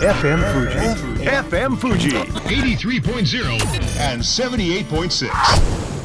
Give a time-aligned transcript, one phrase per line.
[0.00, 0.78] FM Fuji.
[1.26, 2.08] FM Fuji.
[2.48, 3.52] 83.0
[4.10, 5.28] and 78.6.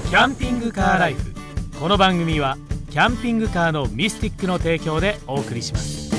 [0.09, 1.33] キャンピングカーライフ
[1.79, 2.57] この番組は
[2.89, 6.11] キャンピングカーのミスティックの提供でお送りします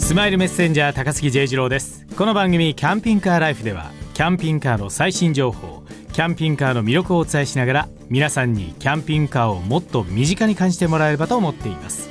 [0.00, 12.10] スマイルメッセンジャー高杉 J 次郎ですこの番組キャンピングカーライフではキャンピングカーの最新情報キャンピングカーの魅力をお伝えしながら皆さんにキャンピングカーをもっと身近に感じてもらえればと思っています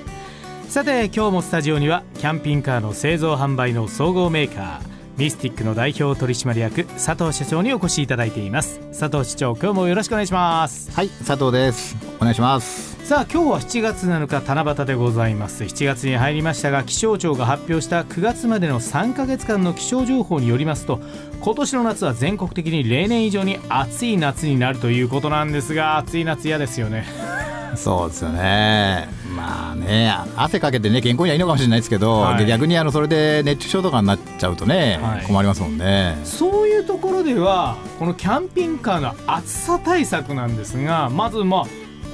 [0.69, 4.81] さて今日もスタジオにはキャンピングカーの製造販売の総合メーカー
[5.17, 8.79] ミスティックの代表取締役佐藤社長にお越しいただいています。
[8.97, 10.91] 佐藤社長今日もよろしくお願いします。
[10.91, 11.97] はい佐藤です。
[12.17, 13.03] お願いします。
[13.03, 15.63] さあ今日は7月7日七夕でございます。
[15.63, 21.01] 7月に入りましたが気象庁が発表した9月までの3ヶ月間の気象情報によりますと
[21.41, 29.07] 今年の夏は全国的に例年以上に暑い夏になるということなんですが暑い夏嫌ですよねそうですよね。
[29.35, 32.45] まあね汗かけてね健康にはいいのかもしれないですけど、はい。
[32.45, 35.25] 逆にあのそれで熱中症とかになっちゃうとね、はい。
[35.25, 36.19] 困りますもんね。
[36.23, 41.65] そういうところではこのキャンピングカーの暑さ対策なんですがまずまあ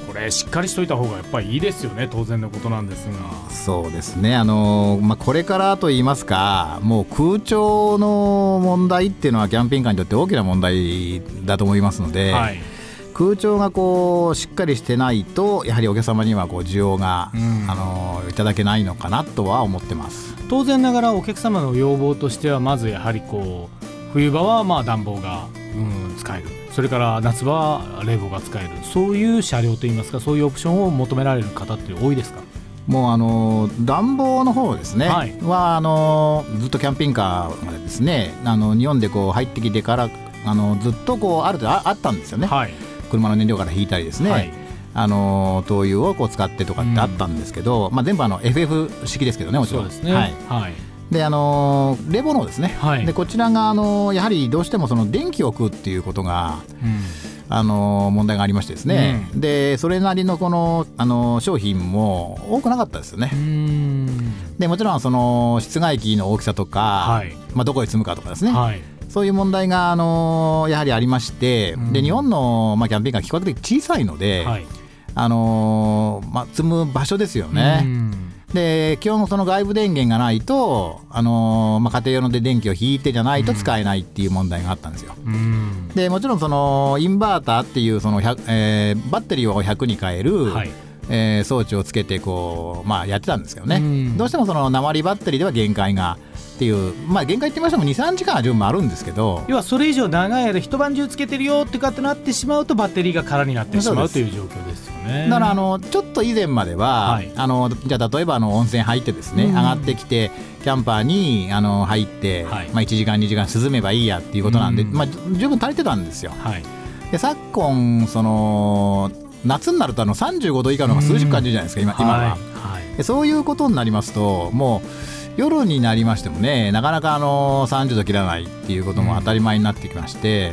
[0.06, 3.50] これしっかりしといた方がやっぱりいいですよね当然のことなんですが。
[3.50, 4.36] そうですね。
[4.36, 12.75] あの、まあ、これからと言いますかもう空調の問題っていうのはキャンピングカーにとって大きな問題だと思いますので、はい
[13.16, 17.64] 空調がこうしっかりしてないとやはりお客様にはこう需要が、うん。
[17.70, 20.34] あのいただけないのかなとは思ってます。
[20.50, 26.46] 当然ながらお客様の要望としてはまずやはりこう冬場はまあ暖房が、うん、使える。
[26.72, 28.68] それから夏場は冷房が使える。
[28.82, 32.42] そういう車両といいますかそういうオプションを求められる方って多いですか？
[32.86, 35.34] もうあの暖房の方ですね、はい。
[35.40, 38.34] はあのずっとキャンピングカーがですね。
[38.44, 40.10] あの日本でこう入ってきてから
[40.44, 42.74] あのずっとこうある程度ああったんですよね、はい
[43.06, 44.52] 車の燃料から引いたりですね、はい。
[44.94, 49.82] あの灯油をこう使ってとかってあったんですけど、まあ、全部あの FF 式ですけどねもちろん。
[49.82, 50.14] そうですね。
[50.14, 50.72] はい、はい。
[51.10, 53.06] であの冷房の方ですね、はい。
[53.06, 57.00] でこちらがあのやはりどうしてもその電気を食うっていうことがうん。
[57.48, 63.30] あの問題がありましてですね、うでそれなりのこのあの商品も多くなかったですよね。
[63.32, 63.36] う。
[63.36, 64.58] ん。
[64.58, 67.36] でもちろんその室外機の大きさとか、はい。
[67.54, 68.80] まあ、どこへ積むかとかですね、はい
[69.16, 71.92] そういう問題が、あのやはりありまして、うん。
[71.94, 74.66] で日本の、まあ、キャンピングカー比較的小さいので、はい。
[75.14, 77.80] あのまあ、積む場所ですよね。
[77.82, 78.32] うん。
[78.52, 85.14] で基本その外部電源がないと、あのまあ、家庭用ので電気を引いてじゃないと使えないっていう問題があったんですよ。
[85.24, 85.88] うん。
[85.94, 90.70] でもちろんそのインバーターっていうその、100えーバッテリーを100に変える、はい。
[91.08, 94.18] えー装置をつけてこう、まあ、やってたんですけどね、うん。
[94.18, 96.18] どうしてもその鉛バッテリーでは限界が
[96.56, 99.44] っていう、まあ、限界って言いましても23時間は十分あるんですけど。
[99.46, 105.28] 要はそれ以上長い間一晩中つけてるよってかってなってしまうとバッテリーが空になってしまうという状況ですよね。
[105.28, 107.30] だからあのちょっと以前までは、はい。
[107.36, 109.54] あのじゃあ例えばあの温泉入ってですね、うん。
[109.54, 110.30] 上がってきて
[110.62, 112.68] キャンパーにあの入って、はい。
[112.70, 114.92] まあ、1時間2時間涼めばいいやっていうことなんで、うん。
[114.92, 116.32] まあ、十分足りてたんですよ。
[116.38, 116.62] はい。
[117.10, 119.12] で昨今その
[119.44, 122.30] 夏になるとあの35度以下の方が数十感じるじゃないですか、今今は。
[122.30, 123.04] はい。
[123.04, 130.52] そういうことになりますともう夜になりましてもねなかなかあの30度切らないっていうことも当たり前になってきまして、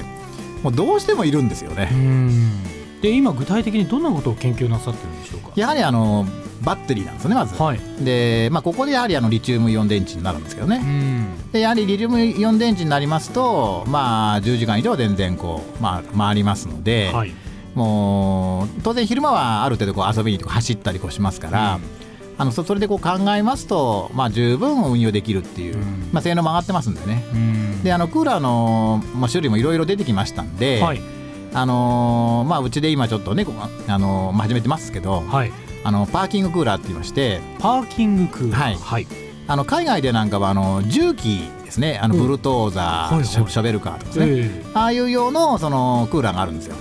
[0.62, 1.90] もうどうしてもいるんですよね。
[1.92, 2.64] うん。
[3.02, 5.52] で今具体的にどんなことを研究なさってるんでしょうか？
[5.56, 6.26] やはりあの
[6.62, 7.62] バッテリーなんですよねまず。
[7.62, 7.80] はい。
[8.00, 10.78] で、まあ、ここでやはりあのリチウムイオン電池になるんですけどうね。
[10.78, 11.52] ん。
[11.52, 17.34] でやはりリチウムイオン電池になりますと、まあ、10時間以上全然こう、まあ、回りますので、はい。
[17.76, 21.80] もう当然昼間はある程度こう遊びにとか走ったりこうしますから、
[22.38, 26.10] あのそそれでこう考えますと、まあ、十分運用できるっていう、うん。
[26.12, 27.24] まあ、性能も上がってますんでね。
[27.34, 27.84] うん。
[27.84, 31.02] であのクーラーの、まあ、種類もいろいろ出てきましたんで、はい。
[31.54, 33.46] あのーまあ、うちで今ちょっとね、
[33.88, 35.52] あのーまあ、始めてますけど、はい。
[35.84, 38.62] あのパーキングクーラーって言いましてパーキングクーラー。
[38.62, 38.76] はい。
[38.76, 42.00] はいあの海外でなんかはあの重機ですね。
[42.02, 42.22] あのうん。
[42.22, 43.26] ブルトーザー、はいはい。
[43.26, 46.76] シャベルカーとかですね、えああいう用のそのクーラーがあるんですよ。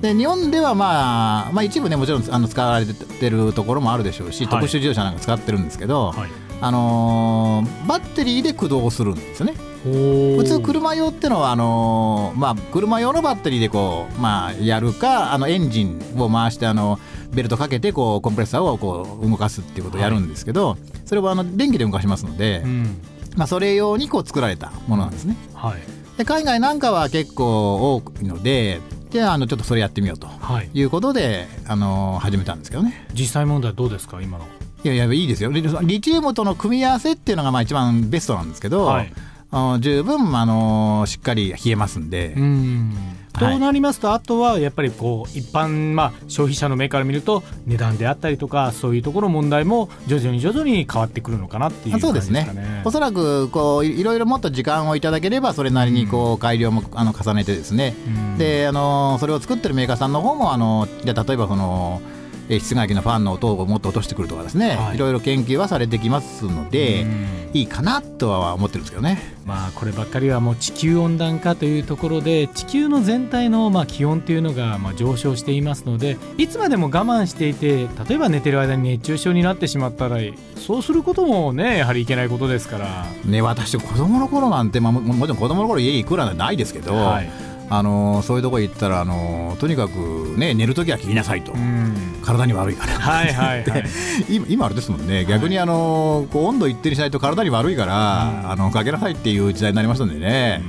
[0.00, 4.50] で日本では、まあ、まあ一部ねもちろんあの使われてるところもあるでしょうし、はい。
[4.50, 6.30] 特殊自動車なんか使ってるんですけど、はい。
[6.60, 9.54] あのーバッテリーで駆動するんですよね。
[9.82, 16.98] 普普通車用ってのはあのーまあ、車用のバッテリーでこう、まあ、やるかあのエンジンを回してあの
[17.36, 23.00] ベルトかけてこうコンプレッサーをこう動かすっていうことをやるんですけど、それはあの電気で動かしますので、うん。
[23.36, 25.36] まあ、それ用にこう作られたものなんですね。
[25.54, 25.82] はい。
[26.16, 28.80] で海外なんかは結構多いので
[29.10, 30.70] じゃああのちょっとそれやってみようとはい。
[30.72, 33.06] いうことで、あの始めたんですけどね。
[33.12, 34.22] 実際問題どうですか？
[34.22, 34.46] 今の。
[34.84, 35.50] いやいやいいですよ。
[35.52, 39.12] リリチウムとの組み合わせっていうのがまあ一番ベストなんですけど、はい。
[39.50, 42.92] あの十分、あのしっかり冷えますんで、うん
[43.38, 52.44] となりますと、あとはやっぱりこう一般、まあ、消費者の目から見ると値段であったりとかそういうところ問題も徐々に徐々に変わってくるのかなっていう感じですかね。
[52.46, 52.82] そうですね。
[52.84, 58.38] おそらくこういろいろもっと時間をいただければそれなりにこう改良もあの重ねてですね、うん。
[58.38, 62.16] であのそれを作ってるメーカーさんの方もあのじゃあ例えばそのえー
[62.48, 64.96] 室外機のファンの音をもっと落としてくるとかですね、はい。
[64.96, 67.36] い、ろいろ研究はされてきますので、うん。
[67.56, 69.18] いいかなとは思ってるんですけどね。
[69.46, 80.18] まあこればっかりはもう地球温暖化というところで地球の全体のまあ気温というのがまあ上昇していますのでいつまでも我慢していて例えば寝てる間に熱中症になってしまったら
[80.56, 83.06] そうすることもねやはりいけないことですから。
[83.24, 91.94] ね、私子供の頃なんて、まあ、ももちろん子供の頃家に行くなんてないですけど、はいあのそういうとこ行ったらあのとにかく、ね、寝るときは切りなさいと、うん。
[92.22, 92.92] 体に悪いから。
[92.94, 93.84] はいはいはい。
[94.28, 95.24] 今今あれですもんね。
[95.24, 98.50] 逆にあの、こう温度一定にしないと体に悪いから、うん。
[98.50, 100.62] あのかけなさいっていう時代になりましたんでね、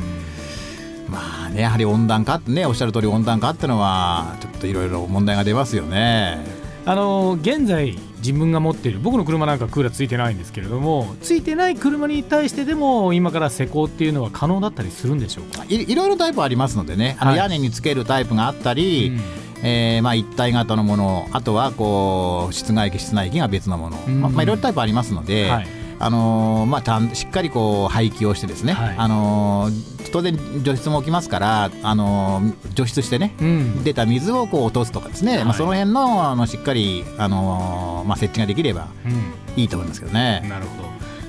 [1.10, 6.44] まあねやはり温暖化ってねおっしゃる通り温暖化ってのはちょっといろいろ問題が出ますよね。
[6.86, 19.14] あの現在自分が持っている僕の車なんかクーラーついてないんですけれどもついてない車に対してでも今から施工っていうのは可能だったりするんでしょうか、いいろいろタイプありますのでねあのはい屋根につけるタイプがあったり、
[19.64, 24.22] えーまあ、一体型のものあとはこう室外機室内機が別のもの、うん。
[24.22, 40.46] まあまあ、いろいろタイプありますので、はいあのーまあ、ちゃんしっかりこう排気をしてですね、はいあのー当然除湿も起きますから、あのー除湿してねうん出た水をこう落とすとかですね、はいまあ、その辺のあのしっかり、あのーまあ、設置ができればうんいいと思いますけどね。
[40.48, 40.88] なるほど。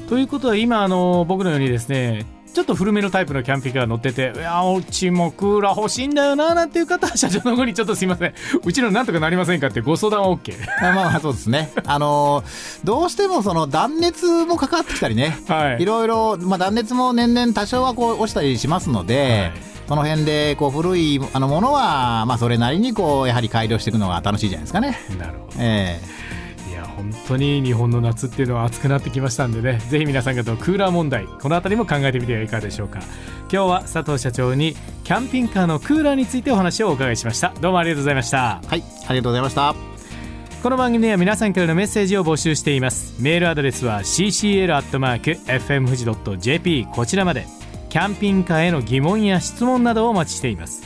[0.08, 2.24] ということは今あの僕のようにですね
[2.58, 8.34] ちょっと古めのタイプのキャンピングカー乗ってていやうちもクーラー欲しいんだよななんていう方は社長の方にちょっとすいません。
[8.64, 11.70] うちのなんとかなりませんかってご相談は OK まあまあそうですね。
[11.86, 15.82] あのーどうしてもその断熱もかかってきたりね、はい。
[15.82, 19.62] いろいろ、まあ、断熱も年々多少はこう落ちたりしますので、はい。
[19.88, 24.98] その辺でこう古いあのものは、まあ、それなりにこうやはり改良していくのが楽しいじゃないですかね。
[25.16, 25.52] なるほど。
[25.60, 26.08] えいや
[26.98, 29.78] 本当に日本の夏っていうのは暑くなってきましたんでね。
[29.88, 32.98] ぜひ皆さん方のクーラー問題この辺りも考えてみてはいかがでしょうか。
[33.50, 34.74] 今日は佐藤社長に
[35.04, 37.54] キャンピングカーのクーラーについてお話をお伺いしました。
[37.60, 38.60] どうもありがとうございました。
[38.64, 39.76] えはい、ありがとうございました。
[40.62, 43.14] この番組では皆さんからのメッセージを募集しています。
[43.22, 47.46] メールアドレスは ccl.fmfuji.jp こちらまで。
[47.90, 50.82] キャンピングカーへの疑問や質問などをお待ちしています。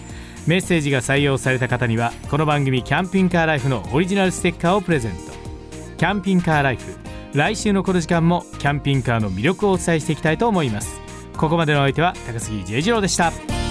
[0.47, 5.32] メッセージが採用された方にはこの番組キャンピングカーライフのオリジナルステッカーをプレゼント
[6.03, 6.97] キャンピングカーライフ。
[7.33, 11.01] 来週のこの時間もキャンピングカーの魅力をお伝えしていきたいと思います。
[11.37, 13.62] ここまでのお相手は高杉 J 次郎でした。